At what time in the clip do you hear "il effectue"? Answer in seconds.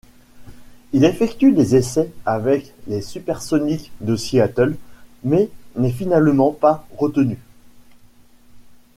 0.93-1.51